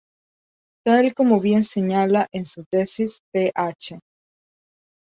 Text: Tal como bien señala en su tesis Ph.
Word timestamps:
Tal 0.87 1.13
como 1.13 1.39
bien 1.39 1.63
señala 1.63 2.27
en 2.31 2.45
su 2.45 2.63
tesis 2.65 3.19
Ph. 3.31 3.99